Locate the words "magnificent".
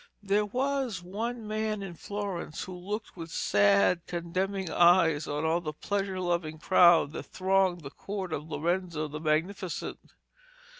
9.19-9.99